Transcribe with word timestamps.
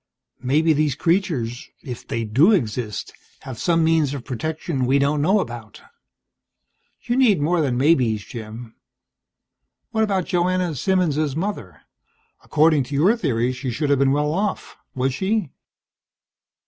Maybe 0.41 0.73
these 0.73 0.95
creatures 0.95 1.69
if 1.83 2.07
they 2.07 2.23
do 2.23 2.51
exist 2.53 3.13
have 3.41 3.59
some 3.59 3.83
means 3.83 4.15
of 4.15 4.25
protection 4.25 4.87
we 4.87 4.97
don't 4.97 5.21
know 5.21 5.39
about." 5.39 5.83
"You 7.03 7.15
need 7.15 7.39
more 7.39 7.61
than 7.61 7.77
maybes, 7.77 8.25
Jim. 8.25 8.73
What 9.91 10.03
about 10.03 10.25
Joanna 10.25 10.73
Simmons' 10.73 11.35
mother? 11.35 11.81
According 12.43 12.81
to 12.85 12.95
your 12.95 13.15
theories 13.15 13.57
she 13.57 13.69
should 13.69 13.91
have 13.91 13.99
been 13.99 14.11
well 14.11 14.33
off. 14.33 14.75
Was 14.95 15.13
she?" 15.13 15.51